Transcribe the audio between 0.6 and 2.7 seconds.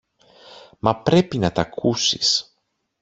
Μα πρέπει να τ' ακούσεις.